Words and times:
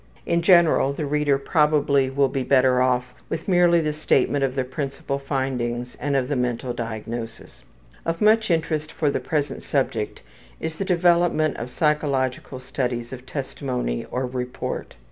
In 0.25 0.41
general, 0.41 0.93
the 0.93 1.05
reader 1.05 1.37
probably 1.37 2.09
will 2.09 2.27
be 2.27 2.41
better 2.41 2.81
off 2.81 3.13
with 3.29 3.47
merely 3.47 3.81
the 3.81 3.93
statement 3.93 4.43
of 4.43 4.55
the 4.55 4.63
principal 4.63 5.19
findings 5.19 5.93
and 5.99 6.15
of 6.15 6.27
the 6.27 6.35
mental 6.35 6.73
diagnosis. 6.73 7.63
Of 8.03 8.19
much 8.19 8.49
interest 8.49 8.91
for 8.91 9.11
the 9.11 9.19
present 9.19 9.61
subject 9.61 10.23
is 10.59 10.79
the 10.79 10.85
development 10.85 11.57
of 11.57 11.69
psychological 11.69 12.59
studies 12.59 13.13
of 13.13 13.27
testimony 13.27 14.03
or 14.09 14.25
report. 14.25 14.95